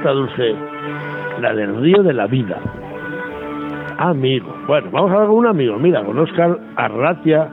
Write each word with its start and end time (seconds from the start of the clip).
esta 0.00 0.12
dulce, 0.12 0.54
la 1.42 1.52
del 1.52 1.76
río 1.76 2.02
de 2.02 2.14
la 2.14 2.26
vida. 2.26 2.58
Amigo. 3.98 4.56
Bueno, 4.66 4.88
vamos 4.90 5.10
a 5.10 5.14
hablar 5.14 5.28
con 5.28 5.36
un 5.36 5.46
amigo. 5.46 5.78
Mira, 5.78 6.02
con 6.02 6.18
Oscar 6.18 6.58
Arratia, 6.74 7.48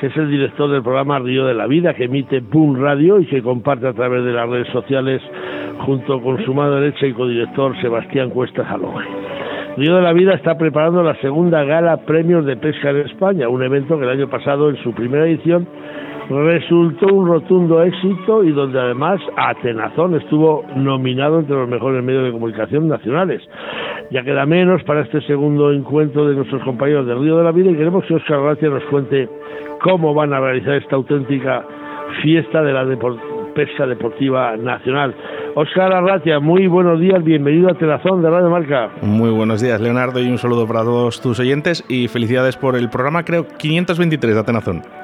que 0.00 0.06
es 0.06 0.16
el 0.16 0.30
director 0.30 0.70
del 0.70 0.82
programa 0.82 1.18
Río 1.18 1.44
de 1.44 1.52
la 1.52 1.66
Vida, 1.66 1.92
que 1.92 2.04
emite 2.04 2.40
Boom 2.40 2.80
Radio 2.80 3.20
y 3.20 3.26
que 3.26 3.42
comparte 3.42 3.86
a 3.86 3.92
través 3.92 4.24
de 4.24 4.32
las 4.32 4.48
redes 4.48 4.68
sociales 4.68 5.20
junto 5.80 6.22
con 6.22 6.42
su 6.42 6.54
mano 6.54 6.76
derecha 6.76 7.06
y 7.06 7.12
codirector 7.12 7.78
Sebastián 7.82 8.30
Cuesta 8.30 8.62
Aloje. 8.62 9.06
Río 9.76 9.96
de 9.96 10.02
la 10.02 10.14
Vida 10.14 10.32
está 10.32 10.56
preparando 10.56 11.02
la 11.02 11.16
segunda 11.16 11.64
gala 11.64 11.98
Premios 12.06 12.46
de 12.46 12.56
Pesca 12.56 12.90
en 12.90 13.00
España, 13.00 13.46
un 13.50 13.62
evento 13.62 13.98
que 13.98 14.04
el 14.04 14.10
año 14.10 14.30
pasado, 14.30 14.70
en 14.70 14.76
su 14.76 14.94
primera 14.94 15.26
edición, 15.26 15.68
resultó 16.30 17.12
un 17.12 17.26
rotundo 17.26 17.82
éxito 17.82 18.44
y 18.44 18.52
donde 18.52 18.78
además 18.78 19.20
Atenazón 19.36 20.14
estuvo 20.14 20.64
nominado 20.76 21.40
entre 21.40 21.56
los 21.56 21.68
mejores 21.68 22.04
medios 22.04 22.24
de 22.24 22.32
comunicación 22.32 22.88
nacionales. 22.88 23.42
Ya 24.12 24.22
queda 24.22 24.46
menos 24.46 24.82
para 24.84 25.02
este 25.02 25.20
segundo 25.22 25.72
encuentro 25.72 26.28
de 26.28 26.36
nuestros 26.36 26.62
compañeros 26.62 27.06
del 27.06 27.20
Río 27.20 27.38
de 27.38 27.44
la 27.44 27.52
Vida 27.52 27.70
y 27.70 27.76
queremos 27.76 28.04
que 28.04 28.14
Oscar 28.14 28.42
Gracia 28.42 28.68
nos 28.68 28.84
cuente 28.84 29.28
cómo 29.82 30.14
van 30.14 30.32
a 30.32 30.40
realizar 30.40 30.74
esta 30.74 30.94
auténtica 30.94 31.64
fiesta 32.22 32.62
de 32.62 32.72
la 32.72 32.84
pesca 33.54 33.86
deportiva 33.86 34.56
nacional. 34.56 35.14
Oscar 35.56 35.92
Arratia, 35.92 36.38
muy 36.38 36.68
buenos 36.68 37.00
días, 37.00 37.24
bienvenido 37.24 37.70
a 37.70 37.74
Telazón 37.74 38.22
de 38.22 38.30
Radio 38.30 38.50
Marca. 38.50 38.90
Muy 39.02 39.30
buenos 39.30 39.60
días, 39.60 39.80
Leonardo, 39.80 40.20
y 40.20 40.28
un 40.28 40.38
saludo 40.38 40.66
para 40.68 40.82
todos 40.82 41.20
tus 41.20 41.40
oyentes 41.40 41.84
y 41.88 42.06
felicidades 42.06 42.56
por 42.56 42.76
el 42.76 42.88
programa, 42.88 43.24
creo, 43.24 43.46
523 43.58 44.34
de 44.34 44.40
Atenazón. 44.40 44.99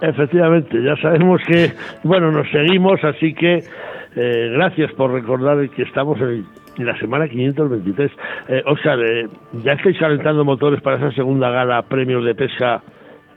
Efectivamente, 0.00 0.82
ya 0.82 0.96
sabemos 0.96 1.40
que, 1.46 1.72
bueno, 2.04 2.30
nos 2.30 2.50
seguimos, 2.50 3.02
así 3.04 3.34
que 3.34 3.62
eh, 4.16 4.50
gracias 4.54 4.92
por 4.92 5.12
recordar 5.12 5.68
que 5.70 5.82
estamos 5.82 6.18
en, 6.20 6.46
la 6.78 6.98
semana 6.98 7.28
523. 7.28 8.10
Eh, 8.48 8.62
Oscar, 8.66 8.98
eh, 9.00 9.28
ya 9.64 9.72
estáis 9.72 9.98
calentando 9.98 10.44
motores 10.44 10.80
para 10.82 10.96
esa 10.96 11.12
segunda 11.12 11.50
gala 11.50 11.82
Premios 11.82 12.24
de 12.24 12.34
Pesca 12.34 12.82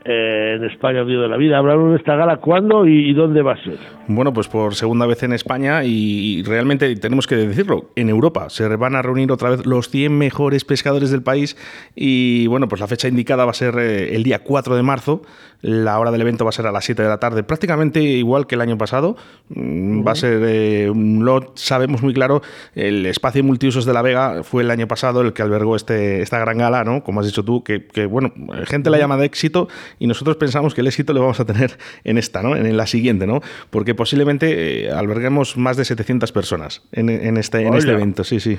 eh, 0.04 0.54
en 0.56 0.64
España 0.64 1.02
Río 1.02 1.20
de 1.20 1.28
la 1.28 1.36
Vida. 1.36 1.58
¿Hablaron 1.58 1.90
de 1.90 1.98
esta 1.98 2.14
gala 2.16 2.38
cuándo 2.38 2.86
y, 2.86 3.12
dónde 3.12 3.42
va 3.42 3.52
a 3.52 3.64
ser? 3.64 3.78
Bueno, 4.08 4.32
pues 4.32 4.48
por 4.48 4.74
segunda 4.74 5.06
vez 5.06 5.22
en 5.22 5.32
España 5.32 5.84
y 5.84 6.42
realmente 6.42 6.94
tenemos 6.96 7.26
que 7.26 7.36
decirlo, 7.36 7.90
en 7.96 8.08
Europa 8.08 8.48
se 8.50 8.66
van 8.76 8.96
a 8.96 9.02
reunir 9.02 9.30
otra 9.30 9.50
vez 9.50 9.66
los 9.66 9.88
100 9.90 10.16
mejores 10.16 10.64
pescadores 10.64 11.10
del 11.10 11.22
país 11.22 11.56
y 11.94 12.46
bueno, 12.46 12.68
pues 12.68 12.80
la 12.80 12.86
fecha 12.86 13.08
indicada 13.08 13.44
va 13.44 13.50
a 13.50 13.54
ser 13.54 13.78
eh, 13.78 14.14
el 14.14 14.22
día 14.22 14.40
4 14.42 14.74
de 14.74 14.82
marzo, 14.82 15.22
la 15.60 15.98
hora 15.98 16.10
del 16.10 16.22
evento 16.22 16.44
va 16.44 16.48
a 16.48 16.52
ser 16.52 16.66
a 16.66 16.72
las 16.72 16.84
7 16.84 17.02
de 17.02 17.08
la 17.08 17.18
tarde, 17.18 17.42
prácticamente 17.42 18.00
igual 18.02 18.46
que 18.46 18.54
el 18.54 18.62
año 18.62 18.78
pasado, 18.78 19.16
mm, 19.50 20.06
va 20.06 20.12
a 20.12 20.16
ser, 20.16 20.40
eh, 20.44 20.90
lo 20.94 21.52
sabemos 21.54 22.02
muy 22.02 22.14
claro, 22.14 22.42
el 22.74 23.06
espacio 23.06 23.44
multiusos 23.44 23.84
de 23.84 23.92
La 23.92 24.02
Vega 24.02 24.42
fue 24.42 24.62
el 24.62 24.70
año 24.70 24.88
pasado 24.88 25.20
el 25.20 25.32
que 25.32 25.42
albergó 25.42 25.76
este, 25.76 26.22
esta 26.22 26.38
gran 26.38 26.58
gala, 26.58 26.84
¿no? 26.84 27.02
Como 27.02 27.20
has 27.20 27.26
dicho 27.26 27.44
tú, 27.44 27.62
que, 27.62 27.86
que 27.86 28.06
bueno, 28.06 28.32
gente 28.66 28.90
la 28.90 28.98
llama 28.98 29.16
de 29.16 29.26
éxito 29.26 29.68
y 29.98 30.06
nosotros 30.06 30.36
pensamos 30.36 30.74
que 30.74 30.80
el 30.80 30.86
éxito 30.86 31.12
lo 31.12 31.20
vamos 31.20 31.40
a 31.40 31.44
tener 31.44 31.70
en 32.04 32.18
esta, 32.18 32.42
¿no? 32.42 32.56
en 32.56 32.76
la 32.76 32.86
siguiente, 32.86 33.26
¿no? 33.26 33.40
porque 33.70 33.94
posiblemente 33.94 34.86
eh, 34.86 34.90
alberguemos 34.90 35.56
más 35.56 35.76
de 35.76 35.84
700 35.84 36.32
personas 36.32 36.88
en, 36.92 37.08
este, 37.36 37.66
en 37.66 37.74
este 37.74 37.92
evento, 37.92 38.24
sí, 38.24 38.40
sí. 38.40 38.58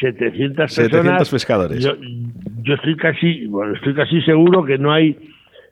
700 0.00 0.56
personas. 0.56 0.90
700 0.90 1.30
pescadores. 1.30 1.84
Yo, 2.62 2.74
estoy 2.74 2.96
casi, 2.96 3.46
bueno, 3.46 3.74
estoy 3.74 3.94
casi 3.94 4.20
seguro 4.22 4.64
que 4.64 4.78
no 4.78 4.92
hay 4.92 5.16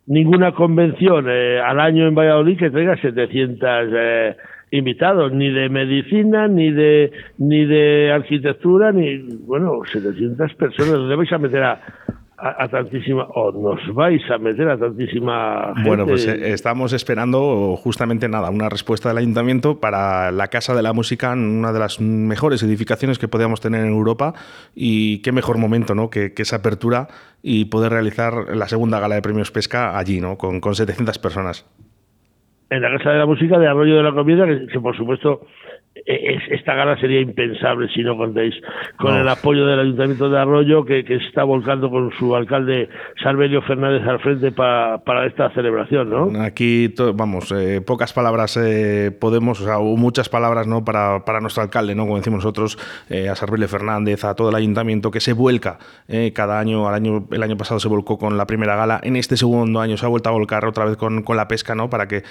ninguna 0.07 0.53
convención 0.53 1.27
eh, 1.29 1.61
al 1.61 1.81
año 1.81 2.07
en 2.07 2.15
Valladolid 2.15 2.59
que 2.59 2.70
traiga 2.70 2.97
700 2.97 3.69
eh, 3.92 4.36
invitados, 4.70 5.33
ni 5.33 5.51
de 5.51 5.69
medicina, 5.69 6.48
ni 6.48 6.70
de 6.70 7.13
ni 7.39 7.64
de 7.64 8.13
arquitectura, 8.13 8.92
ni 8.92 9.19
bueno, 9.46 9.81
700 9.92 10.55
personas. 10.55 10.92
¿Dónde 10.92 11.17
vais 11.17 11.33
a 11.33 11.39
meter 11.39 11.63
a, 11.63 11.81
a, 12.36 12.68
tantísima, 12.68 13.24
o 13.34 13.52
nos 13.52 13.95
vais 13.95 14.22
a 14.30 14.39
meter 14.39 14.68
a 14.68 14.77
tantísima 14.77 15.72
gente. 15.74 15.89
Bueno, 15.89 16.06
pues 16.06 16.27
eh, 16.27 16.52
estamos 16.52 16.92
esperando 16.92 17.77
justamente 17.77 18.28
nada, 18.28 18.50
una 18.50 18.68
respuesta 18.68 19.08
del 19.08 19.18
ayuntamiento 19.18 19.80
para 19.80 20.33
la 20.33 20.48
Casa 20.48 20.74
de 20.74 20.83
la 20.83 20.92
Música, 20.92 21.33
una 21.33 21.72
de 21.72 21.78
las 21.78 22.00
mejores 22.00 22.62
edificaciones 22.62 23.18
que 23.18 23.28
podíamos 23.28 23.61
tener 23.61 23.84
en 23.84 23.92
Europa 23.92 24.34
y 24.74 25.22
qué 25.22 25.33
mejor 25.33 25.58
momento, 25.58 25.95
¿no? 25.95 26.11
Que, 26.11 26.33
esa 26.36 26.56
apertura 26.56 27.08
y 27.42 27.67
poder 27.67 27.92
realizar 27.92 28.55
la 28.55 28.68
segunda 28.68 29.01
gala 29.01 29.14
de 29.14 29.22
premios 29.22 29.51
pesca 29.51 29.96
allí, 29.96 30.20
¿no? 30.20 30.36
Con, 30.36 30.61
con 30.61 30.74
700 30.74 31.18
personas. 31.18 31.64
En 32.68 32.83
la 32.83 32.90
Casa 32.98 33.11
de 33.12 33.18
la 33.18 33.27
Música 33.27 33.58
de 33.58 33.66
Arroyo 33.66 33.96
de 33.96 34.02
la 34.02 34.12
Comida, 34.12 34.45
que 34.46 34.80
por 34.80 34.95
supuesto 34.95 35.46
esta 35.95 36.75
gala 36.75 36.99
sería 36.99 37.21
impensable 37.21 37.89
si 37.95 38.03
no 38.03 38.17
contéis 38.17 38.55
con 38.99 39.15
el 39.15 39.29
apoyo 39.29 39.65
del 39.65 39.79
Ayuntamiento 39.79 40.29
de 40.29 40.39
Arroyo, 40.39 40.85
que, 40.85 41.05
que 41.05 41.15
está 41.15 41.45
volcando 41.45 41.89
con 41.89 42.11
su 42.19 42.35
alcalde 42.35 42.89
Salvelio 43.23 43.63
Fernández 43.63 44.07
al 44.07 44.19
frente 44.21 44.51
para, 44.51 44.99
para 44.99 45.27
esta 45.27 45.51
celebración, 45.51 46.11
¿no? 46.11 46.43
Aquí, 46.43 46.93
vamos, 47.15 47.53
eh, 47.53 47.81
pocas 47.81 48.13
palabras 48.13 48.57
eh, 48.57 49.13
podemos, 49.19 49.61
o 49.61 49.65
sea, 49.65 49.79
muchas 49.79 50.29
palabras 50.29 50.67
¿no? 50.67 50.85
para, 50.85 51.25
para 51.25 51.41
nuestro 51.41 51.63
alcalde, 51.63 51.95
¿no? 51.95 52.05
como 52.05 52.17
decimos 52.17 52.39
nosotros, 52.39 52.77
eh, 53.09 53.29
a 53.29 53.37
Salvelio 53.37 53.69
Fernández, 53.69 54.25
a 54.25 54.35
todo 54.35 54.49
el 54.49 54.57
Ayuntamiento, 54.57 55.11
que 55.11 55.21
se 55.21 55.33
vuelca 55.33 55.79
cada 56.35 56.59
año, 56.59 56.89
al 56.89 56.95
año, 56.95 57.27
el 57.31 57.43
año 57.43 57.57
pasado 57.57 57.81
se 57.81 57.89
volcó 57.89 58.19
con 58.19 58.37
la 58.37 58.47
primera 58.47 58.77
gala, 58.77 59.01
en 59.03 59.17
este 59.17 59.37
segundo 59.37 59.81
año 59.81 59.97
se 59.97 60.07
ha 60.07 60.09
vuelto 60.09 60.29
a 60.29 60.33
volcar 60.33 60.65
otra 60.67 60.85
vez 60.85 60.97
con, 60.97 61.23
con 61.23 61.37
la 61.37 61.49
pesca, 61.49 61.75
¿no? 61.75 61.89
para 61.89 62.09
que 62.09 62.23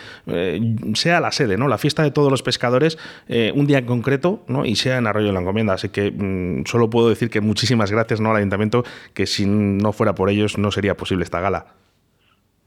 sea 0.93 1.19
la 1.19 1.31
sede, 1.31 1.57
¿no? 1.57 1.67
la 1.67 1.77
fiesta 1.77 2.03
de 2.03 2.11
todos 2.11 2.31
los 2.31 2.43
pescadores 2.43 2.97
un 3.53 3.67
día 3.67 3.79
en 3.79 3.85
concreto 3.85 4.43
y 4.65 4.75
sea 4.75 4.97
en 4.97 5.07
Arroyo 5.07 5.27
de 5.27 5.33
la 5.33 5.41
Encomienda. 5.41 5.73
Así 5.73 5.89
que 5.89 6.11
mm, 6.11 6.65
solo 6.65 6.89
puedo 6.89 7.09
decir 7.09 7.29
que 7.29 7.41
muchísimas 7.41 7.91
gracias 7.91 8.19
¿no? 8.19 8.31
al 8.31 8.37
Ayuntamiento, 8.37 8.83
que 9.13 9.25
si 9.25 9.45
no 9.45 9.93
fuera 9.93 10.15
por 10.15 10.29
ellos 10.29 10.57
no 10.57 10.71
sería 10.71 10.95
posible 10.97 11.23
esta 11.23 11.39
gala. 11.39 11.82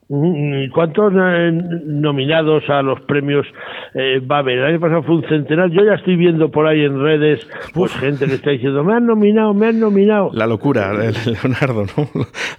¿Cuántos 0.08 1.12
eh, 1.16 1.50
nominados 1.84 2.62
a 2.68 2.80
los 2.80 3.00
premios 3.00 3.44
eh, 3.92 4.20
va 4.20 4.36
a 4.36 4.38
haber? 4.38 4.58
El 4.58 4.64
año 4.66 4.80
pasado 4.80 5.02
fue 5.02 5.16
un 5.16 5.24
centenar. 5.28 5.68
Yo 5.70 5.84
ya 5.84 5.94
estoy 5.94 6.14
viendo 6.14 6.48
por 6.48 6.68
ahí 6.68 6.84
en 6.84 7.02
redes 7.02 7.44
pues 7.74 7.92
gente 7.94 8.26
que 8.26 8.34
está 8.34 8.50
diciendo, 8.50 8.84
me 8.84 8.94
han 8.94 9.04
nominado, 9.04 9.52
me 9.52 9.66
han 9.66 9.80
nominado. 9.80 10.30
La 10.32 10.46
locura, 10.46 10.92
Leonardo, 11.26 11.86
¿no? 11.96 12.08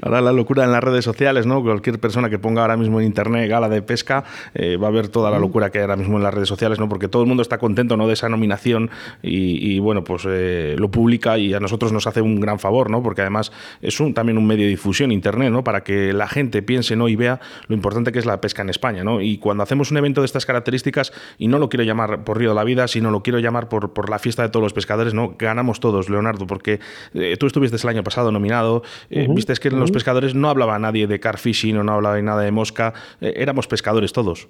Ahora 0.01 0.19
la 0.19 0.33
locura 0.33 0.65
en 0.65 0.73
las 0.73 0.83
redes 0.83 1.05
sociales, 1.05 1.47
¿no? 1.47 1.63
Cualquier 1.63 1.99
persona 2.01 2.29
que 2.29 2.37
ponga 2.37 2.63
ahora 2.63 2.75
mismo 2.75 2.99
en 2.99 3.07
internet 3.07 3.49
gala 3.49 3.69
de 3.69 3.81
pesca 3.81 4.25
eh, 4.53 4.75
va 4.75 4.89
a 4.89 4.91
ver 4.91 5.07
toda 5.07 5.31
la 5.31 5.39
locura 5.39 5.69
que 5.69 5.77
hay 5.77 5.83
ahora 5.83 5.95
mismo 5.95 6.17
en 6.17 6.23
las 6.23 6.33
redes 6.33 6.49
sociales, 6.49 6.81
¿no? 6.81 6.89
Porque 6.89 7.07
todo 7.07 7.21
el 7.21 7.29
mundo 7.29 7.43
está 7.43 7.59
contento, 7.59 7.95
¿no? 7.95 8.07
De 8.07 8.13
esa 8.13 8.27
nominación 8.27 8.89
y, 9.21 9.79
bueno, 9.79 10.03
pues 10.03 10.25
lo 10.25 10.91
publica 10.91 11.37
y 11.37 11.53
a 11.53 11.61
nosotros 11.61 11.93
nos 11.93 12.07
hace 12.07 12.19
un 12.21 12.41
gran 12.41 12.59
favor, 12.59 12.91
¿no? 12.91 13.01
Porque 13.01 13.21
además 13.21 13.53
es 13.81 14.01
un, 14.01 14.13
también 14.13 14.37
un 14.37 14.45
medio 14.45 14.65
de 14.65 14.71
difusión, 14.71 15.13
internet, 15.13 15.49
¿no? 15.49 15.63
Para 15.63 15.81
que 15.81 16.11
la 16.11 16.27
gente 16.27 16.61
piense, 16.61 16.97
¿no? 16.97 17.07
Y 17.07 17.15
vea 17.15 17.36
lo 17.67 17.75
importante 17.75 18.11
que 18.11 18.19
es 18.19 18.25
la 18.25 18.41
pesca 18.41 18.61
en 18.61 18.69
España. 18.69 19.03
¿no? 19.03 19.21
Y 19.21 19.37
cuando 19.37 19.63
hacemos 19.63 19.91
un 19.91 19.97
evento 19.97 20.21
de 20.21 20.25
estas 20.25 20.45
características, 20.45 21.13
y 21.37 21.47
no 21.47 21.59
lo 21.59 21.69
quiero 21.69 21.83
llamar 21.83 22.23
por 22.23 22.37
Río 22.37 22.49
de 22.49 22.55
la 22.55 22.63
Vida, 22.63 22.87
sino 22.87 23.11
lo 23.11 23.21
quiero 23.21 23.39
llamar 23.39 23.69
por, 23.69 23.93
por 23.93 24.09
la 24.09 24.19
fiesta 24.19 24.43
de 24.43 24.49
todos 24.49 24.63
los 24.63 24.73
pescadores, 24.73 25.13
¿no? 25.13 25.35
ganamos 25.37 25.79
todos, 25.79 26.09
Leonardo, 26.09 26.47
porque 26.47 26.79
eh, 27.13 27.35
tú 27.37 27.47
estuviste 27.47 27.77
el 27.77 27.89
año 27.89 28.03
pasado 28.03 28.31
nominado, 28.31 28.83
eh, 29.09 29.27
viste 29.29 29.53
que 29.61 29.69
en 29.69 29.79
los 29.79 29.91
pescadores 29.91 30.35
no 30.35 30.49
hablaba 30.49 30.77
nadie 30.79 31.07
de 31.07 31.19
car 31.19 31.37
fishing 31.37 31.77
o 31.77 31.83
no 31.83 31.93
hablaba 31.93 32.21
nada 32.21 32.41
de 32.41 32.51
mosca, 32.51 32.93
eh, 33.21 33.33
éramos 33.37 33.67
pescadores 33.67 34.13
todos. 34.13 34.47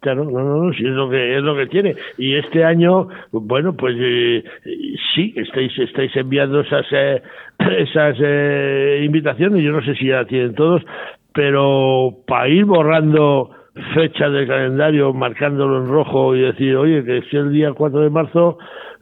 Claro, 0.00 0.24
no, 0.24 0.30
no, 0.42 0.64
no, 0.64 0.72
sí, 0.72 0.84
es 0.84 0.90
lo 0.90 1.08
que 1.08 1.36
es 1.36 1.42
lo 1.42 1.56
que 1.56 1.66
tiene. 1.66 1.94
Y 2.18 2.34
este 2.34 2.64
año, 2.64 3.06
bueno, 3.30 3.76
pues 3.76 3.94
sí, 5.14 5.32
estáis 5.36 5.78
estáis 5.78 6.16
enviando 6.16 6.60
esas 6.60 6.86
esas 7.78 8.16
invitaciones. 9.00 9.62
Yo 9.62 9.70
no 9.70 9.80
sé 9.84 9.94
si 9.94 10.08
ya 10.08 10.24
tienen 10.24 10.56
todos, 10.56 10.82
pero 11.34 12.18
para 12.26 12.48
ir 12.48 12.64
borrando 12.64 13.50
fechas 13.94 14.32
del 14.32 14.46
calendario, 14.46 15.12
marcándolo 15.12 15.78
en 15.78 15.88
rojo 15.88 16.36
y 16.36 16.40
decir, 16.40 16.76
oye, 16.76 17.04
que 17.04 17.22
si 17.30 17.36
el 17.36 17.52
día 17.52 17.72
4 17.72 18.00
de 18.00 18.10
marzo 18.10 18.58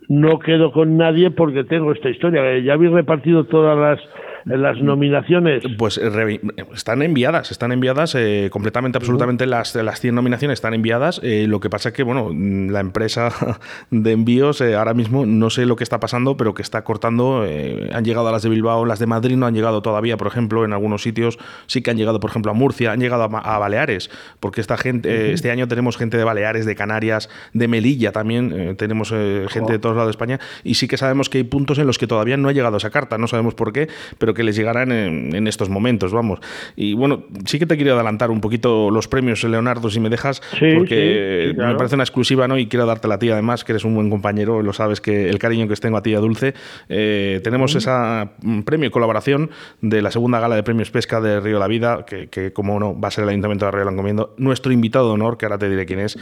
no 0.09 0.38
quedo 0.38 0.73
con 0.73 0.97
nadie 0.97 1.31
porque 1.31 1.65
tengo 1.65 1.93
esta 1.93 2.11
historia. 2.11 2.59
Ya 2.59 2.75
habéis 2.75 2.93
repartido 2.93 3.44
todas 3.44 3.79
las 3.79 4.00
las 4.44 4.81
nominaciones? 4.81 5.62
Pues 5.78 5.98
eh, 5.98 6.40
están 6.75 7.02
enviadas, 7.02 7.50
están 7.50 7.72
enviadas 7.72 8.14
eh, 8.14 8.48
completamente, 8.50 8.98
absolutamente 8.98 9.46
las, 9.46 9.75
las 9.75 10.00
100 10.00 10.14
nominaciones 10.14 10.54
están 10.54 10.75
enviadas. 10.75 11.20
Eh, 11.22 11.46
lo 11.46 11.60
que 11.60 11.70
pasa 11.70 11.90
es 11.90 11.94
que, 11.94 12.02
bueno, 12.02 12.31
la 12.32 12.81
empresa 12.81 13.31
de 13.90 14.12
envíos 14.12 14.60
ahora 14.60 14.94
mismo 14.94 15.26
no 15.26 15.50
sé 15.50 15.66
lo 15.66 15.76
que 15.76 15.84
está 15.84 16.00
pasando, 16.00 16.37
pero 16.37 16.54
que 16.54 16.62
está 16.62 16.82
cortando. 16.82 17.44
han 17.92 18.04
llegado 18.04 18.28
a 18.28 18.32
las 18.32 18.42
de 18.42 18.48
Bilbao, 18.48 18.84
las 18.84 18.98
de 18.98 19.06
Madrid 19.06 19.37
no 19.37 19.46
han 19.46 19.54
llegado 19.54 19.82
todavía, 19.82 20.16
por 20.16 20.26
ejemplo, 20.26 20.64
en 20.64 20.72
algunos 20.72 21.02
sitios 21.02 21.38
sí 21.66 21.82
que 21.82 21.90
han 21.90 21.96
llegado, 21.96 22.20
por 22.20 22.31
ejemplo, 22.31 22.50
a 22.50 22.54
Murcia, 22.54 22.93
han 22.93 23.00
llegado 23.00 23.25
a, 23.25 23.58
Baleares, 23.58 24.10
porque 24.40 24.60
esta 24.60 24.76
gente, 24.78 25.32
este 25.32 25.50
año 25.50 25.69
tenemos 25.69 25.96
gente 25.96 26.16
de 26.16 26.25
Baleares, 26.25 26.64
de 26.64 26.75
Canarias, 26.75 27.28
de 27.52 27.69
Melilla 27.69 28.12
también, 28.12 28.76
tenemos 28.76 29.10
gente 29.10 29.72
de 29.72 29.78
todos 29.78 29.96
lados 29.96 30.08
de 30.08 30.12
España, 30.12 30.40
y 30.64 30.75
sí 30.75 30.88
que 30.88 30.96
sabemos 30.96 31.28
que 31.28 31.38
hay 31.38 31.44
puntos 31.44 31.78
en 31.78 31.86
los 31.86 31.98
que 31.98 32.06
todavía 32.06 32.36
no 32.36 32.48
ha 32.48 32.52
llegado 32.52 32.78
esa 32.78 32.90
carta, 32.90 33.19
no 33.19 33.26
sabemos 33.26 33.54
por 33.54 33.72
qué, 33.72 33.88
pero 34.19 34.30
que 34.35 34.44
les 34.44 34.56
llegarán 34.56 34.93
en, 34.93 35.47
estos 35.47 35.69
momentos, 35.69 36.12
vamos. 36.12 36.38
Y 36.77 36.94
bueno, 36.94 37.25
sí 37.47 37.59
que 37.59 37.67
te 37.67 37.77
quiero 37.77 37.94
adelantar 37.94 38.31
un 38.31 38.41
poquito 38.41 38.91
los 38.91 39.09
premios, 39.09 39.43
Leonardo, 39.43 39.91
si 39.91 39.99
me 39.99 40.09
dejas, 40.09 40.41
porque 40.50 41.53
me 41.56 41.75
parece 41.75 41.97
una 41.97 42.05
exclusiva, 42.05 42.47
¿no? 42.47 42.59
Y 42.59 42.67
quiero 42.67 42.87
darte 42.87 43.09
la 43.09 43.19
tía 43.19 43.32
además, 43.32 43.65
que 43.65 43.73
eres 43.73 43.85
un 43.85 43.94
buen 43.94 44.11
compañero, 44.11 44.62
lo 44.62 44.73
sabes 44.73 45.00
que 45.00 45.29
el 45.29 45.38
cariño 45.38 45.67
que 45.67 45.75
tengo 45.81 45.97
a 45.97 46.03
ti 46.03 46.15
a 46.15 46.21
Dulce. 46.21 46.55
Eh, 46.88 47.41
tenemos 47.43 47.75
ese 47.75 47.91
mm, 47.91 48.61
premio 48.62 48.88
y 48.88 48.91
colaboración 48.91 49.50
de 49.81 50.03
la 50.03 50.11
segunda 50.11 50.38
gala 50.38 50.55
de 50.55 50.62
premios 50.62 50.91
pesca 50.91 51.21
de 51.21 51.41
Río 51.41 51.55
de 51.55 51.61
la 51.61 51.67
Vida, 51.67 52.05
que, 52.05 52.53
como 52.53 52.79
no, 52.79 52.99
va 52.99 53.09
a 53.09 53.11
ser 53.11 53.25
el 53.25 53.31
Ayuntamiento 53.31 53.65
de 53.65 53.73
Río 53.73 53.85
de 53.85 53.91
Encomiendo. 53.91 54.35
Nuestro 54.37 54.73
invitado 54.73 55.09
de 55.09 55.15
honor, 55.15 55.38
que 55.38 55.47
ahora 55.47 55.59
te 55.59 55.69
diré 55.69 55.87
quién 55.87 56.00
es. 56.00 56.19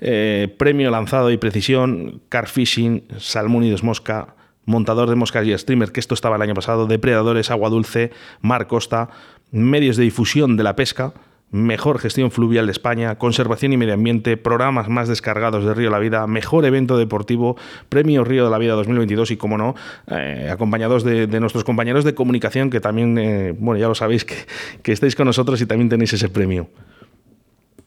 Eh, 0.00 0.54
premio 0.56 0.90
lanzado 0.90 1.30
y 1.30 1.36
precisión, 1.36 2.22
car 2.28 2.48
fishing, 2.48 3.04
salmón 3.18 3.64
y 3.64 3.70
desmosca 3.70 4.34
montador 4.64 5.08
de 5.08 5.16
moscas 5.16 5.46
y 5.46 5.56
streamer, 5.56 5.92
que 5.92 6.00
esto 6.00 6.14
estaba 6.14 6.36
el 6.36 6.42
año 6.42 6.54
pasado, 6.54 6.86
depredadores, 6.86 7.50
agua 7.50 7.70
dulce, 7.70 8.10
mar 8.40 8.66
costa, 8.66 9.10
medios 9.50 9.96
de 9.96 10.04
difusión 10.04 10.56
de 10.56 10.62
la 10.62 10.76
pesca, 10.76 11.12
mejor 11.50 11.98
gestión 11.98 12.30
fluvial 12.30 12.66
de 12.66 12.72
España, 12.72 13.16
conservación 13.16 13.72
y 13.72 13.76
medio 13.76 13.94
ambiente, 13.94 14.36
programas 14.36 14.88
más 14.88 15.08
descargados 15.08 15.64
de 15.64 15.74
Río 15.74 15.86
de 15.86 15.90
la 15.90 15.98
Vida, 15.98 16.26
mejor 16.26 16.64
evento 16.64 16.96
deportivo, 16.96 17.56
premio 17.88 18.24
Río 18.24 18.44
de 18.44 18.50
la 18.50 18.58
Vida 18.58 18.74
2022 18.74 19.32
y, 19.32 19.36
como 19.36 19.58
no, 19.58 19.74
eh, 20.06 20.48
acompañados 20.52 21.02
de, 21.02 21.26
nuestros 21.40 21.64
compañeros 21.64 22.04
de 22.04 22.14
comunicación 22.14 22.70
que 22.70 22.80
también, 22.80 23.18
eh, 23.18 23.54
bueno, 23.58 23.80
ya 23.80 23.88
lo 23.88 23.94
sabéis 23.94 24.24
que, 24.24 24.36
que 24.82 24.92
estáis 24.92 25.16
con 25.16 25.26
nosotros 25.26 25.60
y 25.60 25.66
también 25.66 25.88
tenéis 25.88 26.12
ese 26.12 26.28
premio. 26.28 26.68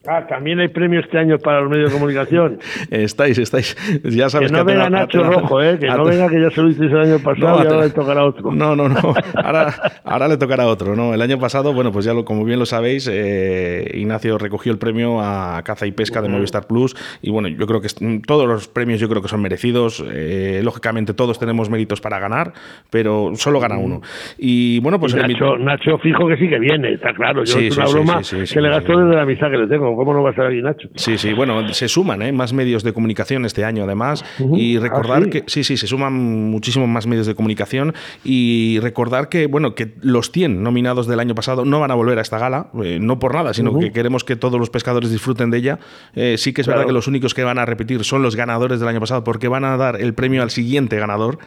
Ah, 0.06 0.26
también 0.26 0.60
hay 0.60 0.68
premios 0.68 1.04
este 1.04 1.18
año 1.18 1.38
para 1.38 1.62
los 1.62 1.70
medios 1.70 1.90
de 1.90 1.98
comunicación. 1.98 2.58
estáis, 2.90 3.38
estáis. 3.38 3.74
Ya 4.04 4.28
sabes 4.28 4.52
que 4.52 4.58
no 4.58 4.64
venga 4.64 4.90
Nacho 4.90 5.22
Rojo, 5.22 5.62
¿eh? 5.62 5.78
que 5.78 5.86
no 5.86 6.04
venga 6.04 6.28
que 6.28 6.40
ya 6.40 6.50
se 6.50 6.60
lo 6.60 6.68
hiciste 6.68 6.94
el 6.94 7.12
año 7.12 7.18
pasado 7.20 7.64
y 7.64 7.66
ahora 7.66 7.84
le 7.84 7.90
tocará 7.90 8.24
otro. 8.24 8.52
No, 8.52 8.76
no, 8.76 8.88
no. 8.88 9.00
Ahora, 9.34 9.74
ahora 10.04 10.28
le 10.28 10.36
tocará 10.36 10.66
otro. 10.66 10.94
¿no? 10.94 11.14
El 11.14 11.20
año 11.20 11.38
pasado, 11.38 11.72
bueno, 11.72 11.92
pues 11.92 12.04
ya 12.04 12.14
lo, 12.14 12.24
como 12.24 12.44
bien 12.44 12.58
lo 12.58 12.66
sabéis, 12.66 13.08
eh, 13.10 13.90
Ignacio 13.94 14.38
recogió 14.38 14.72
el 14.72 14.78
premio 14.78 15.20
a 15.20 15.62
caza 15.64 15.86
y 15.86 15.92
pesca 15.92 16.22
de 16.22 16.28
Movistar 16.28 16.66
Plus. 16.66 16.94
Y 17.22 17.30
bueno, 17.30 17.48
yo 17.48 17.66
creo 17.66 17.80
que 17.80 17.88
todos 18.26 18.46
los 18.46 18.68
premios 18.68 19.00
yo 19.00 19.08
creo 19.08 19.22
que 19.22 19.28
son 19.28 19.42
merecidos. 19.42 20.04
Eh, 20.06 20.60
lógicamente 20.62 21.14
todos 21.14 21.38
tenemos 21.38 21.70
méritos 21.70 22.00
para 22.00 22.18
ganar, 22.18 22.52
pero 22.90 23.32
solo 23.34 23.60
gana 23.60 23.78
uno. 23.78 24.00
Y 24.38 24.80
bueno, 24.80 24.98
pues. 24.98 25.14
Nacho, 25.14 25.56
Nacho, 25.58 25.98
fijo 25.98 26.28
que 26.28 26.36
sí 26.36 26.48
que 26.48 26.58
viene, 26.58 26.94
está 26.94 27.12
claro. 27.12 27.44
Yo 27.44 27.58
sí, 27.58 27.66
es 27.68 27.76
una 27.76 27.86
broma 27.86 28.20
que 28.22 28.60
le 28.60 28.68
gasto 28.68 28.98
desde 28.98 29.14
la 29.14 29.22
amistad 29.22 29.50
que 29.50 29.58
le 29.58 29.66
tengo. 29.66 29.93
¿Cómo 29.96 30.12
no 30.12 30.22
va 30.22 30.30
a 30.30 30.48
aquí 30.48 30.62
Nacho? 30.62 30.88
Sí, 30.94 31.18
sí, 31.18 31.32
bueno, 31.32 31.72
se 31.72 31.88
suman 31.88 32.22
¿eh? 32.22 32.32
más 32.32 32.52
medios 32.52 32.82
de 32.82 32.92
comunicación 32.92 33.44
este 33.44 33.64
año 33.64 33.84
además 33.84 34.24
y 34.38 34.78
recordar 34.78 35.24
¿Ah, 35.26 35.30
que 35.30 35.44
sí, 35.46 35.64
sí, 35.64 35.76
se 35.76 35.86
suman 35.86 36.12
muchísimos 36.12 36.88
más 36.88 37.06
medios 37.06 37.26
de 37.26 37.34
comunicación 37.34 37.94
y 38.24 38.78
recordar 38.80 39.28
que, 39.28 39.46
bueno, 39.46 39.74
que 39.74 39.94
los 40.02 40.30
100 40.30 40.62
nominados 40.62 41.06
del 41.06 41.20
año 41.20 41.34
pasado 41.34 41.64
no 41.64 41.80
van 41.80 41.90
a 41.90 41.94
volver 41.94 42.18
a 42.18 42.22
esta 42.22 42.38
gala, 42.38 42.68
eh, 42.82 42.98
no 43.00 43.18
por 43.18 43.34
nada, 43.34 43.54
sino 43.54 43.78
que 43.78 43.92
queremos 43.92 44.24
que 44.24 44.36
todos 44.36 44.58
los 44.58 44.70
pescadores 44.70 45.10
disfruten 45.10 45.50
de 45.50 45.58
ella. 45.58 45.78
Eh, 46.14 46.36
sí 46.38 46.52
que 46.52 46.60
es 46.60 46.66
verdad 46.66 46.86
que 46.86 46.92
los 46.92 47.08
únicos 47.08 47.34
que 47.34 47.44
van 47.44 47.58
a 47.58 47.64
repetir 47.64 48.04
son 48.04 48.22
los 48.22 48.36
ganadores 48.36 48.80
del 48.80 48.88
año 48.88 49.00
pasado 49.00 49.24
porque 49.24 49.48
van 49.48 49.64
a 49.64 49.76
dar 49.76 50.00
el 50.00 50.14
premio 50.14 50.42
al 50.42 50.50
siguiente 50.50 50.98
ganador. 50.98 51.38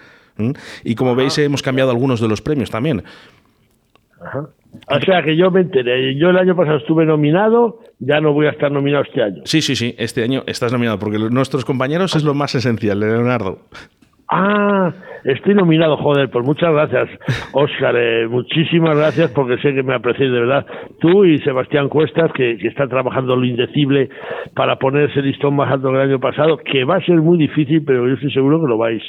Y 0.84 0.96
como 0.96 1.16
veis, 1.16 1.38
hemos 1.40 1.64
cambiado 1.64 1.90
algunos 1.90 2.22
de 2.22 2.28
los 2.28 2.42
premios 2.42 2.70
también. 2.70 3.04
Ajá. 4.22 4.50
O 4.90 5.00
sea 5.02 5.22
que 5.24 5.36
yo 5.36 5.52
me 5.52 5.62
enteré. 5.62 6.16
Yo 6.18 6.30
el 6.30 6.38
año 6.38 6.56
pasado 6.56 6.78
estuve 6.78 7.06
nominado, 7.06 7.80
ya 8.00 8.22
no 8.22 8.34
voy 8.34 8.48
a 8.48 8.52
estar 8.52 8.72
nominado 8.72 9.04
este 9.04 9.22
año. 9.22 9.42
Sí, 9.46 9.62
sí, 9.62 9.76
sí, 9.76 9.96
este 9.98 10.24
año 10.24 10.44
estás 10.48 10.72
nominado, 10.72 11.00
porque 11.00 11.18
nuestros 11.18 11.66
compañeros 11.66 12.16
es 12.16 12.24
lo 12.24 12.34
más 12.34 12.56
esencial, 12.56 13.00
Leonardo. 13.00 13.60
Ah, 14.30 14.94
estoy 15.24 15.54
nominado, 15.54 15.98
joder, 15.98 16.30
pues 16.30 16.46
muchas 16.46 16.72
gracias, 16.72 17.10
Óscar, 17.54 17.96
eh, 17.98 18.28
muchísimas 18.28 18.98
gracias 18.98 19.32
porque 19.32 19.58
sé 19.58 19.74
que 19.74 19.84
me 19.84 19.96
apreciéis 19.96 20.32
de 20.32 20.40
verdad. 20.40 20.66
Tú 21.00 21.26
y 21.26 21.40
Sebastián 21.40 21.90
Cuestas, 21.90 22.32
que, 22.34 22.58
que 22.58 22.68
está 22.68 22.88
trabajando 22.88 23.36
lo 23.36 23.46
indecible 23.46 24.10
para 24.56 24.78
poner 24.78 25.10
ese 25.10 25.22
listón 25.22 25.56
más 25.56 25.72
alto 25.72 25.90
que 25.90 25.96
el 25.96 26.10
año 26.10 26.20
pasado, 26.20 26.58
que 26.58 26.84
va 26.84 26.98
a 26.98 27.02
ser 27.02 27.18
muy 27.18 27.38
difícil, 27.38 27.84
pero 27.86 28.08
yo 28.08 28.16
estoy 28.16 28.32
seguro 28.32 28.62
que 28.62 28.68
lo 28.68 28.78
vais, 28.78 29.04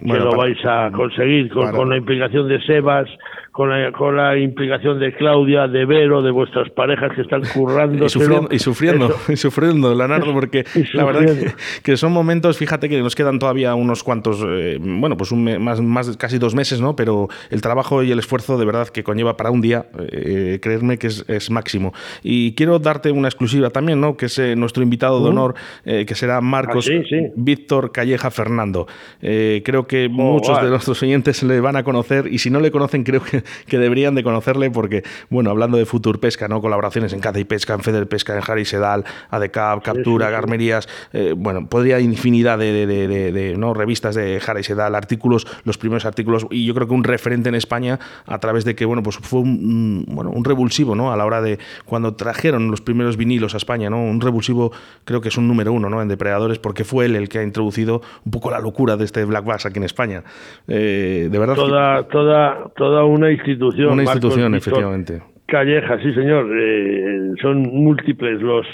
que 0.00 0.18
lo 0.18 0.36
vais 0.36 0.58
a 0.64 0.90
conseguir 0.92 1.50
con, 1.50 1.72
con 1.72 1.90
la 1.90 1.96
implicación 1.96 2.48
de 2.48 2.60
Sebas, 2.62 3.08
con 3.54 3.70
la, 3.70 3.92
con 3.92 4.16
la 4.16 4.36
implicación 4.36 4.98
de 4.98 5.14
Claudia, 5.14 5.68
de 5.68 5.86
Vero, 5.86 6.22
de 6.22 6.32
vuestras 6.32 6.68
parejas 6.70 7.12
que 7.14 7.22
están 7.22 7.42
currando. 7.54 8.04
Y 8.04 8.08
sufriendo, 8.08 8.48
y 8.50 8.58
sufriendo, 8.58 9.14
y 9.28 9.36
sufriendo, 9.36 9.94
Leonardo, 9.94 10.32
porque 10.32 10.64
la 10.94 11.04
verdad 11.04 11.54
que, 11.84 11.96
son 11.96 12.12
momentos, 12.12 12.58
fíjate 12.58 12.88
que 12.88 13.00
nos 13.00 13.14
quedan 13.14 13.38
todavía 13.38 13.76
unos 13.76 14.02
cuantos, 14.02 14.44
eh, 14.44 14.78
bueno, 14.80 15.16
pues 15.16 15.30
un 15.30 15.44
más, 15.58 15.80
más 15.80 16.16
casi 16.16 16.38
dos 16.38 16.54
meses, 16.54 16.80
¿no? 16.80 16.96
Pero 16.96 17.28
el 17.50 17.60
trabajo 17.60 18.02
y 18.02 18.10
el 18.10 18.18
esfuerzo 18.18 18.58
de 18.58 18.64
verdad 18.64 18.88
que 18.88 19.04
conlleva 19.04 19.36
para 19.36 19.50
un 19.50 19.60
día, 19.60 19.86
eh, 19.98 20.58
creerme 20.60 20.98
que 20.98 21.08
es, 21.08 21.50
máximo. 21.50 21.92
Y 22.22 22.52
quiero 22.54 22.78
darte 22.78 23.10
una 23.10 23.28
exclusiva 23.28 23.70
también, 23.70 24.00
¿no? 24.00 24.16
Que 24.16 24.26
es 24.26 24.38
eh, 24.38 24.56
nuestro 24.56 24.82
invitado 24.82 25.22
de 25.22 25.28
honor, 25.28 25.54
que 25.84 26.14
será 26.14 26.40
Marcos 26.40 26.90
ah, 26.90 27.32
Víctor 27.36 27.92
Calleja 27.92 28.30
Fernando. 28.30 28.86
creo 29.20 29.86
que 29.86 30.06
oh, 30.06 30.10
muchos 30.10 30.60
de 30.62 30.68
nuestros 30.68 31.02
oyentes 31.02 31.42
le 31.42 31.60
van 31.60 31.76
a 31.76 31.84
conocer 31.84 32.26
y 32.32 32.38
si 32.38 32.50
no 32.50 32.60
le 32.60 32.70
conocen, 32.70 33.04
creo 33.04 33.22
que 33.22 33.44
que 33.66 33.78
deberían 33.78 34.14
de 34.14 34.22
conocerle 34.22 34.70
porque, 34.70 35.02
bueno, 35.30 35.50
hablando 35.50 35.76
de 35.76 35.86
Futur 35.86 36.20
Pesca, 36.20 36.48
¿no? 36.48 36.60
Colaboraciones 36.60 37.12
en 37.12 37.20
Caza 37.20 37.38
y 37.38 37.44
Pesca, 37.44 37.74
en 37.74 37.80
Feder 37.80 38.06
Pesca, 38.08 38.36
en 38.36 38.42
Harry 38.46 38.64
Sedal, 38.64 39.04
ADECAP, 39.30 39.82
Captura, 39.82 40.30
Garmerías, 40.30 40.88
eh, 41.12 41.34
bueno, 41.36 41.68
podría 41.68 42.00
infinidad 42.00 42.58
de, 42.58 43.54
¿no? 43.58 43.74
revistas 43.74 44.14
de 44.14 44.40
Harry 44.46 44.64
Sedal, 44.64 44.94
artículos, 44.94 45.43
los 45.64 45.78
primeros 45.78 46.04
artículos, 46.04 46.46
y 46.50 46.66
yo 46.66 46.74
creo 46.74 46.88
que 46.88 46.94
un 46.94 47.04
referente 47.04 47.48
en 47.48 47.54
España 47.54 47.98
a 48.26 48.38
través 48.38 48.64
de 48.64 48.74
que, 48.74 48.84
bueno, 48.84 49.02
pues 49.02 49.16
fue 49.18 49.40
un, 49.40 50.04
bueno, 50.08 50.30
un 50.30 50.44
revulsivo, 50.44 50.94
¿no? 50.94 51.12
A 51.12 51.16
la 51.16 51.24
hora 51.24 51.40
de 51.40 51.58
cuando 51.84 52.14
trajeron 52.14 52.70
los 52.70 52.80
primeros 52.80 53.16
vinilos 53.16 53.54
a 53.54 53.56
España, 53.56 53.90
¿no? 53.90 54.02
Un 54.02 54.20
revulsivo, 54.20 54.72
creo 55.04 55.20
que 55.20 55.28
es 55.28 55.38
un 55.38 55.48
número 55.48 55.72
uno, 55.72 55.88
¿no? 55.88 56.02
En 56.02 56.08
depredadores, 56.08 56.58
porque 56.58 56.84
fue 56.84 57.06
él 57.06 57.16
el 57.16 57.28
que 57.28 57.38
ha 57.38 57.42
introducido 57.42 58.02
un 58.24 58.32
poco 58.32 58.50
la 58.50 58.60
locura 58.60 58.96
de 58.96 59.04
este 59.04 59.24
Black 59.24 59.44
Bass 59.44 59.66
aquí 59.66 59.78
en 59.78 59.84
España. 59.84 60.22
Eh, 60.68 61.28
de 61.30 61.38
verdad. 61.38 61.54
Toda, 61.54 62.04
toda, 62.08 62.70
toda 62.76 63.04
una 63.04 63.30
institución. 63.30 63.92
Una 63.92 64.02
institución, 64.02 64.54
efectivamente. 64.54 65.22
Calleja, 65.46 65.98
sí, 65.98 66.12
señor. 66.14 66.46
Eh, 66.58 67.32
son 67.40 67.62
múltiples 67.62 68.40
los 68.40 68.66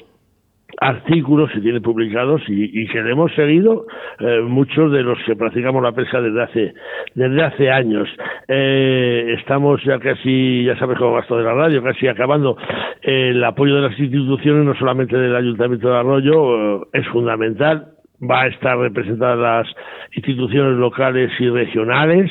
artículos 0.78 1.50
que 1.52 1.61
tiene 1.61 1.81
publicados 1.81 2.43
y, 2.49 2.87
que 2.87 2.99
hemos 2.99 3.32
seguido 3.34 3.87
eh, 4.19 4.40
muchos 4.43 4.93
de 4.93 5.02
los 5.02 5.19
que 5.25 5.37
practicamos 5.37 5.82
la 5.82 5.93
pesca 5.93 6.20
desde 6.20 6.43
hace 6.43 6.75
desde 7.14 7.43
hace 7.43 7.70
años. 7.70 8.08
Eh, 8.49 9.34
estamos 9.38 9.82
ya 9.84 9.99
casi 9.99 10.64
ya 10.64 10.78
sabes 10.78 10.99
cómo 10.99 11.14
gasto 11.14 11.37
de 11.37 11.44
la 11.44 11.54
radio 11.54 11.83
casi 11.83 12.09
acabando. 12.09 12.56
El 13.02 13.42
apoyo 13.44 13.76
de 13.76 13.88
las 13.88 13.99
instituciones 13.99 14.64
no 14.64 14.75
solamente 14.75 15.16
del 15.16 15.35
ayuntamiento 15.35 15.88
de 15.88 15.97
Arroyo 15.97 16.92
es 16.92 17.06
fundamental. 17.09 17.88
Va 18.23 18.42
a 18.42 18.49
estar 18.49 18.76
representadas 18.76 19.38
las 19.38 19.66
instituciones 20.14 20.76
locales 20.76 21.30
y 21.38 21.49
regionales, 21.49 22.30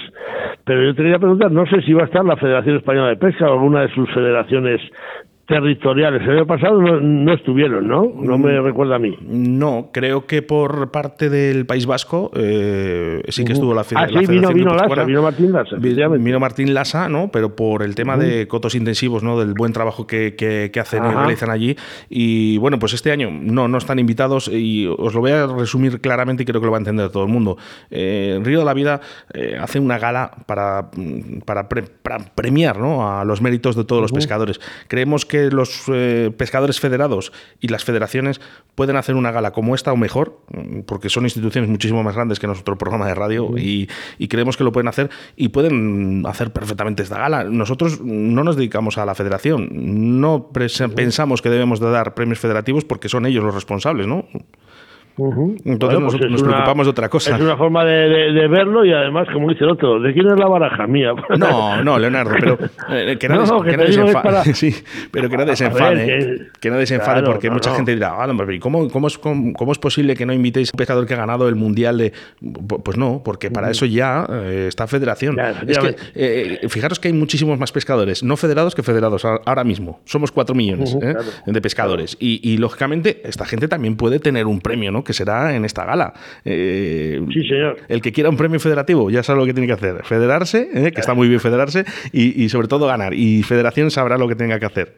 pero 0.63 0.83
yo 0.83 0.93
te 0.93 1.01
quería 1.01 1.17
preguntar, 1.17 1.51
no 1.51 1.65
sé 1.65 1.81
si 1.81 1.93
va 1.93 2.03
a 2.03 2.05
estar 2.05 2.23
la 2.23 2.37
Federación 2.37 2.75
Española 2.77 3.07
de 3.09 3.15
Pesca 3.15 3.49
o 3.49 3.53
alguna 3.53 3.81
de 3.81 3.89
sus 3.95 4.07
federaciones 4.13 4.81
territoriales. 5.49 6.21
El 6.21 6.37
año 6.37 6.45
pasado 6.45 6.79
no, 6.79 7.33
estuvieron, 7.33 7.87
¿no? 7.87 8.13
No 8.15 8.37
me 8.37 8.61
mm, 8.61 8.63
recuerda 8.63 8.95
a 8.95 8.99
mí. 8.99 9.17
No, 9.21 9.89
creo 9.91 10.27
que 10.27 10.43
por 10.43 10.91
parte 10.91 11.29
del 11.29 11.65
País 11.65 11.87
Vasco 11.87 12.31
eh, 12.35 13.23
sí 13.29 13.43
que 13.43 13.53
estuvo 13.53 13.73
la, 13.73 13.81
ah, 13.81 14.07
sí, 14.07 14.25
vino, 14.27 14.49
vino 14.53 14.75
Lasa, 14.75 15.03
vino 15.03 15.23
Martín 15.23 15.51
Lasa. 15.51 15.75
Vino 15.77 16.39
Martín 16.39 16.73
Lasa, 16.73 17.09
¿no? 17.09 17.31
Pero 17.31 17.55
por 17.55 17.81
el 17.81 17.95
tema 17.95 18.15
de 18.15 18.47
cotos 18.47 18.75
intensivos, 18.75 19.23
¿no? 19.23 19.39
Del 19.39 19.55
buen 19.55 19.73
trabajo 19.73 20.05
que, 20.05 20.35
que, 20.35 20.79
hacen 20.79 21.03
y 21.03 21.09
realizan 21.09 21.49
allí. 21.49 21.75
Y 22.09 22.59
bueno, 22.59 22.77
pues 22.77 22.93
este 22.93 23.11
año 23.11 23.31
no, 23.31 23.67
no 23.67 23.79
están 23.79 23.97
invitados 23.97 24.49
y 24.53 24.85
os 24.85 25.15
lo 25.15 25.19
voy 25.19 25.31
a 25.31 25.47
resumir 25.47 25.99
claramente 25.99 26.43
y 26.43 26.45
creo 26.45 26.61
que 26.61 26.65
lo 26.65 26.71
va 26.71 26.77
a 26.77 26.81
entender 26.81 27.09
todo 27.09 27.23
el 27.23 27.29
mundo. 27.29 27.57
Eh, 27.89 28.39
Río 28.43 28.59
de 28.59 28.65
la 28.65 28.75
Vida 28.75 29.01
eh, 29.33 29.57
hace 29.59 29.79
una 29.79 29.97
gala 29.97 30.31
para, 30.45 30.91
para, 31.45 31.67
premiar 32.35 32.77
¿no? 32.77 33.09
a 33.09 33.25
los 33.25 33.41
méritos 33.41 33.75
de 33.75 33.83
todos 33.83 34.01
los 34.01 34.11
pescadores. 34.11 34.61
Creemos 34.87 35.25
que 35.25 35.38
los 35.51 35.83
eh, 35.87 36.31
pescadores 36.37 36.79
federados 36.79 37.31
y 37.59 37.67
las 37.67 37.83
federaciones 37.83 38.41
pueden 38.75 38.95
hacer 38.95 39.15
una 39.15 39.31
gala 39.31 39.51
como 39.51 39.75
esta 39.75 39.91
o 39.93 39.97
mejor, 39.97 40.39
mm, 40.51 40.81
porque 40.81 41.09
son 41.09 41.23
instituciones 41.23 41.69
muchísimo 41.69 42.03
más 42.03 42.15
grandes 42.15 42.39
que 42.39 42.47
nuestro 42.47 42.77
programa 42.77 43.07
de 43.07 43.15
radio 43.15 43.57
y, 43.57 43.87
creemos 44.27 44.57
que 44.57 44.63
lo 44.63 44.71
pueden 44.71 44.87
hacer 44.87 45.09
y 45.35 45.49
pueden 45.49 46.23
hacer 46.27 46.53
perfectamente 46.53 47.01
esta 47.03 47.17
gala. 47.17 47.43
Nosotros 47.43 47.99
no 48.01 48.43
nos 48.43 48.55
dedicamos 48.55 48.97
a 48.97 49.05
la 49.05 49.15
federación, 49.15 49.69
no 50.21 50.49
pensamos 50.51 51.41
que 51.41 51.49
debemos 51.49 51.79
de 51.79 51.89
dar 51.89 52.13
premios 52.13 52.39
federativos 52.39 52.85
porque 52.85 53.09
son 53.09 53.25
ellos 53.25 53.43
los 53.43 53.55
responsables, 53.55 54.05
¿no? 54.05 54.25
Entonces 55.65 55.99
nos, 55.99 56.15
pues 56.15 56.43
preocupamos 56.43 56.85
de 56.85 56.91
otra 56.91 57.09
cosa. 57.09 57.35
Es 57.35 57.41
una 57.41 57.57
forma 57.57 57.83
de, 57.83 58.47
verlo 58.47 58.85
y 58.85 58.93
además, 58.93 59.27
como 59.33 59.49
dice 59.49 59.63
el 59.63 59.71
otro, 59.71 59.99
¿de 59.99 60.13
quién 60.13 60.27
es 60.27 60.39
la 60.39 60.47
baraja 60.47 60.87
mía? 60.87 61.13
No, 61.39 61.83
no, 61.83 61.97
Leonardo, 61.97 62.31
pero 62.37 62.57
eh, 62.89 63.17
que 63.17 63.29
nadie, 63.29 63.47
no, 63.47 63.61
que 63.61 63.77
nadie 63.77 63.93
se 63.93 64.01
enfade. 64.01 64.53
Sí, 64.53 64.75
pero 65.11 65.29
que 65.29 65.37
nadie 65.37 65.55
se 65.55 65.65
enfade. 65.65 66.49
que, 66.59 66.69
nadie 66.69 66.85
se 66.85 66.95
enfade 66.95 67.23
porque 67.23 67.49
mucha 67.49 67.73
gente 67.75 67.93
dirá, 67.93 68.15
ah, 68.21 68.27
¿cómo, 68.59 68.89
cómo, 68.89 69.07
es, 69.07 69.17
cómo, 69.17 69.71
es 69.71 69.79
posible 69.79 70.15
que 70.15 70.25
no 70.25 70.33
invitéis 70.33 70.69
a 70.69 70.71
un 70.73 70.77
pescador 70.77 71.05
que 71.05 71.13
ha 71.13 71.17
ganado 71.17 71.47
el 71.47 71.55
Mundial 71.55 71.97
de...? 71.97 72.13
Pues 72.83 72.97
no, 72.97 73.21
porque 73.23 73.51
para 73.51 73.71
eso 73.71 73.85
ya 73.85 74.25
eh, 74.29 74.65
está 74.67 74.87
federación. 74.87 75.37
es 75.39 75.79
que, 75.79 75.95
eh, 76.15 76.67
fijaros 76.67 76.99
que 76.99 77.07
hay 77.07 77.13
muchísimos 77.13 77.57
más 77.57 77.71
pescadores, 77.71 78.23
no 78.23 78.35
federados 78.37 78.75
que 78.75 78.83
federados 78.83 79.23
ahora 79.25 79.63
mismo. 79.63 80.01
Somos 80.05 80.31
cuatro 80.31 80.55
millones 80.55 80.97
de 81.45 81.61
pescadores. 81.61 82.17
Y, 82.19 82.39
y, 82.43 82.57
lógicamente, 82.57 83.21
esta 83.23 83.45
gente 83.45 83.67
también 83.67 83.95
puede 83.95 84.19
tener 84.19 84.45
un 84.45 84.59
premio, 84.59 84.91
¿no? 84.91 85.03
Que 85.09 85.13
será 85.13 85.55
en 85.55 85.65
esta 85.65 85.85
gala. 85.85 86.13
Eh, 86.45 87.19
sí, 87.33 87.47
señor. 87.47 87.77
El 87.87 87.99
que 87.99 88.11
quiera 88.11 88.29
un 88.29 88.37
premio 88.37 88.59
federativo 88.59 89.09
ya 89.09 89.23
sabe 89.23 89.39
lo 89.39 89.45
que 89.47 89.53
tiene 89.55 89.65
que 89.65 89.73
hacer. 89.73 90.03
Federarse, 90.03 90.69
eh, 90.71 90.91
que 90.91 91.01
está 91.01 91.15
muy 91.15 91.27
bien 91.27 91.39
federarse, 91.39 91.83
y, 92.13 92.47
sobre 92.49 92.67
todo 92.67 92.85
ganar. 92.85 93.15
Y 93.15 93.41
Federación 93.41 93.89
sabrá 93.89 94.19
lo 94.19 94.27
que 94.27 94.35
tenga 94.35 94.59
que 94.59 94.67
hacer. 94.67 94.93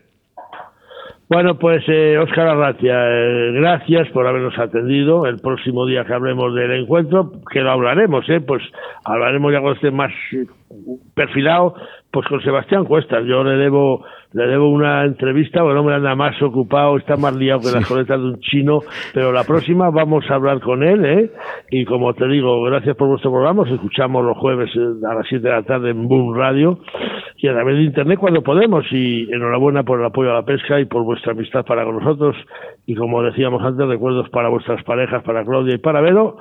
Bueno, 1.30 1.58
pues 1.58 1.82
eh, 1.88 2.18
Óscar 2.18 2.46
Arratia, 2.46 2.94
eh, 3.08 3.52
gracias 3.54 4.10
por 4.10 4.28
habernos 4.28 4.60
atendido. 4.60 5.26
El 5.26 5.38
próximo 5.38 5.86
día 5.86 6.04
que 6.04 6.14
hablemos 6.14 6.54
del 6.54 6.72
encuentro, 6.72 7.32
que 7.50 7.62
lo 7.62 7.72
hablaremos, 7.72 8.30
¿eh? 8.30 8.42
pues 8.42 8.62
hablaremos 9.06 9.54
ya 9.54 9.62
con 9.62 9.74
este 9.74 9.92
más 9.92 10.12
perfilado, 11.16 11.76
pues 12.12 12.28
con 12.28 12.42
Sebastián 12.42 12.86
Cuestas. 12.86 13.26
Yo 13.26 13.44
le 13.44 13.58
debo 13.58 14.04
le 14.34 14.48
debo 14.48 14.70
una 14.70 15.04
entrevista, 15.04 15.62
bueno, 15.62 15.84
me 15.84 15.94
anda 15.94 16.16
más 16.16 16.42
ocupado, 16.42 16.96
está 16.98 17.18
más 17.18 17.36
liado 17.36 17.60
que 17.60 17.78
las 17.78 17.86
coletas 17.86 18.18
de 18.18 18.28
un 18.28 18.40
chino, 18.40 18.80
pero 19.14 19.34
la 19.34 19.44
próxima 19.44 19.90
vamos 19.90 20.24
a 20.30 20.36
hablar 20.36 20.62
con 20.62 20.84
él, 20.84 21.04
¿eh? 21.04 21.32
Y 21.70 21.84
como 21.84 22.14
te 22.14 22.26
digo, 22.28 22.62
gracias 22.64 22.96
por 22.96 23.10
vuestro 23.10 23.32
programa, 23.32 23.64
os 23.64 23.72
escuchamos 23.72 24.24
los 24.24 24.38
jueves 24.38 24.70
eh, 24.74 25.06
a 25.06 25.16
las 25.16 25.28
7 25.28 25.46
de 25.46 25.54
la 25.54 25.64
tarde 25.64 25.90
en 25.90 26.08
Boom 26.08 26.34
Radio 26.38 26.80
y 27.38 27.48
a 27.50 27.54
través 27.54 27.76
de 27.76 27.84
Internet 27.84 28.20
cuando 28.20 28.42
podemos 28.42 28.86
y 28.92 29.30
enhorabuena 29.34 29.84
por 29.84 30.00
el 30.00 30.06
apoyo 30.06 30.32
a 30.32 30.36
la 30.36 30.46
pesca 30.46 30.80
y 30.80 30.86
por 30.86 31.04
vuestra 31.04 31.34
amistad 31.34 31.66
para 31.66 31.84
con 31.84 31.98
nosotros 31.98 32.38
y 32.86 32.96
como 32.96 33.24
decíamos 33.24 33.62
antes, 33.64 33.86
recuerdos 33.86 34.30
para 34.30 34.48
vuestras 34.48 34.82
parejas, 34.86 35.24
para 35.24 35.44
Claudia 35.44 35.76
y 35.76 35.80
para 35.80 36.00
Vero 36.00 36.38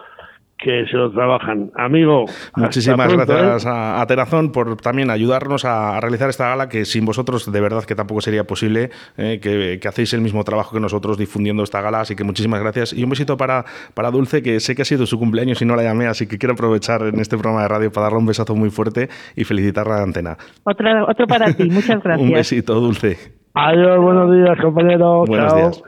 que 0.61 0.85
se 0.91 0.97
lo 0.97 1.11
trabajan. 1.11 1.71
Amigo. 1.75 2.27
Muchísimas 2.57 3.13
gracias 3.13 3.65
¿eh? 3.65 3.69
a, 3.71 4.05
Terazón 4.07 4.53
por 4.53 4.77
también 4.77 5.11
ayudarnos 5.11 5.65
a, 5.65 5.99
realizar 6.01 6.29
esta 6.29 6.49
gala, 6.49 6.69
que 6.69 6.85
sin 6.85 7.05
vosotros 7.05 7.51
de 7.51 7.61
verdad 7.61 7.85
que 7.85 7.95
tampoco 7.95 8.21
sería 8.21 8.45
posible, 8.45 8.91
eh, 9.17 9.41
que, 9.41 9.89
hacéis 9.89 10.13
el 10.13 10.21
mismo 10.21 10.45
trabajo 10.45 10.75
que 10.75 10.81
nosotros 10.81 11.17
difundiendo 11.17 11.63
esta 11.63 11.81
gala, 11.81 12.01
así 12.01 12.15
que 12.15 12.25
muchísimas 12.25 12.61
gracias. 12.61 12.93
Y 12.93 13.03
un 13.05 13.11
besito 13.11 13.37
para, 13.37 13.65
para 13.95 14.11
Dulce, 14.11 14.43
que 14.43 14.61
sé 14.61 14.75
que 14.75 14.83
ha 14.83 14.85
sido 14.85 15.07
su 15.07 15.19
cumpleaños 15.19 15.61
y 15.63 15.65
no 15.65 15.77
la 15.77 15.83
llamé, 15.83 16.07
así 16.07 16.27
que 16.27 16.39
quiero 16.39 16.53
aprovechar 16.55 17.03
en 17.03 17.21
este 17.21 17.37
programa 17.37 17.63
de 17.63 17.69
radio 17.69 17.91
para 17.91 18.05
darle 18.05 18.19
un 18.19 18.27
besazo 18.27 18.55
muy 18.55 18.71
fuerte 18.71 19.09
y 19.37 19.45
felicitarla 19.45 19.97
de 19.97 20.03
antena. 20.03 20.37
otro 20.65 21.27
para 21.27 21.53
ti, 21.55 21.71
muchas 21.71 22.01
gracias. 22.05 22.29
un 22.29 22.35
besito, 22.35 22.75
Dulce. 22.75 23.41
Adiós, 23.55 23.99
buenos 24.01 24.33
días, 24.33 24.59
compañero. 24.61 25.25
Buenos 25.27 25.55
días. 25.55 25.83